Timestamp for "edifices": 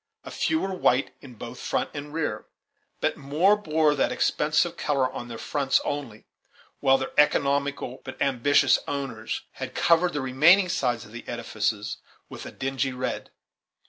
11.27-11.97